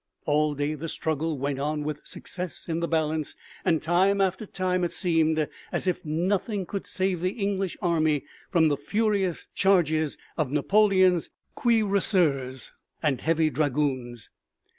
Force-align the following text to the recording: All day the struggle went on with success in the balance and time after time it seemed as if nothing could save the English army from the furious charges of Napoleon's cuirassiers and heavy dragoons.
All 0.25 0.55
day 0.55 0.73
the 0.73 0.89
struggle 0.89 1.37
went 1.37 1.59
on 1.59 1.83
with 1.83 2.07
success 2.07 2.67
in 2.67 2.79
the 2.79 2.87
balance 2.87 3.35
and 3.63 3.83
time 3.83 4.19
after 4.19 4.47
time 4.47 4.83
it 4.83 4.91
seemed 4.93 5.47
as 5.71 5.85
if 5.85 6.03
nothing 6.03 6.65
could 6.65 6.87
save 6.87 7.21
the 7.21 7.33
English 7.33 7.77
army 7.83 8.23
from 8.49 8.69
the 8.69 8.77
furious 8.77 9.47
charges 9.53 10.17
of 10.39 10.49
Napoleon's 10.51 11.29
cuirassiers 11.53 12.71
and 13.03 13.21
heavy 13.21 13.51
dragoons. 13.51 14.31